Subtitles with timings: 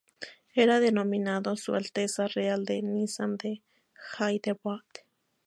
[0.55, 3.61] Era denominado "Su alteza real el Nizam de
[4.17, 4.81] Hyderabad".